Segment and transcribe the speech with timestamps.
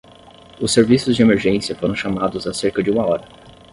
[0.59, 3.27] Os serviços de emergência foram chamados há cerca de uma hora.